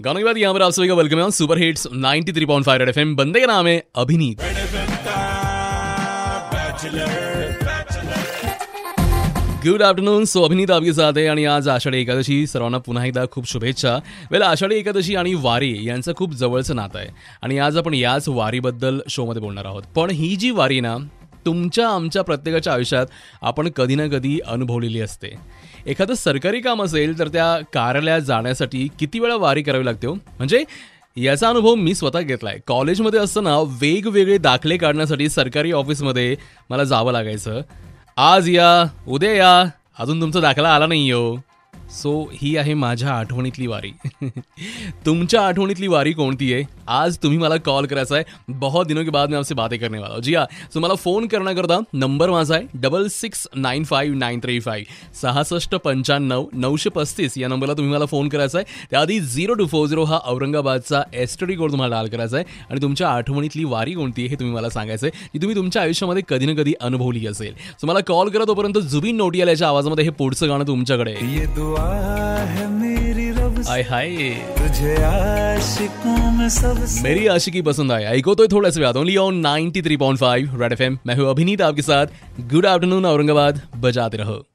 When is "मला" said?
36.70-36.84, 47.38-47.56, 50.80-50.94, 57.92-58.06, 64.54-64.70, 67.86-68.00